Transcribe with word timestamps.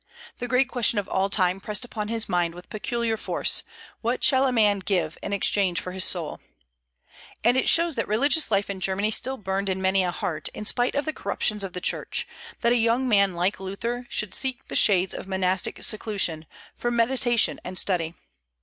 The 0.39 0.47
great 0.47 0.67
question 0.67 0.97
of 0.97 1.07
all 1.07 1.29
time 1.29 1.59
pressed 1.61 1.85
upon 1.85 2.07
his 2.07 2.27
mind 2.27 2.55
with 2.55 2.71
peculiar 2.71 3.17
force, 3.17 3.61
"What 4.01 4.23
shall 4.23 4.47
a 4.47 4.51
man 4.51 4.79
give 4.79 5.15
in 5.21 5.31
exchange 5.31 5.79
for 5.79 5.91
his 5.91 6.03
soul?" 6.03 6.39
And 7.43 7.55
it 7.55 7.69
shows 7.69 7.93
that 7.93 8.07
religious 8.07 8.49
life 8.49 8.67
in 8.67 8.79
Germany 8.79 9.11
still 9.11 9.37
burned 9.37 9.69
in 9.69 9.79
many 9.79 10.01
a 10.03 10.09
heart, 10.09 10.49
in 10.55 10.65
spite 10.65 10.95
of 10.95 11.05
the 11.05 11.13
corruptions 11.13 11.63
of 11.63 11.73
the 11.73 11.81
Church, 11.81 12.27
that 12.61 12.73
a 12.73 12.77
young 12.77 13.07
man 13.07 13.35
like 13.35 13.59
Luther 13.59 14.07
should 14.09 14.33
seek 14.33 14.67
the 14.69 14.75
shades 14.75 15.13
of 15.13 15.27
monastic 15.27 15.83
seclusion, 15.83 16.47
for 16.75 16.89
meditation 16.89 17.59
and 17.63 17.77
study. 17.77 18.15